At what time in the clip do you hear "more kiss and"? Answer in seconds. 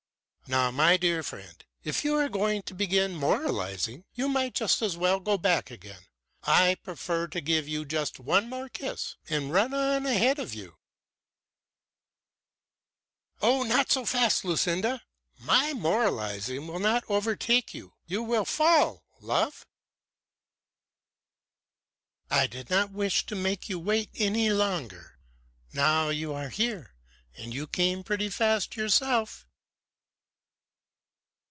8.49-9.53